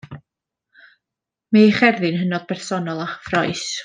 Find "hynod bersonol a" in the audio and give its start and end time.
2.23-3.07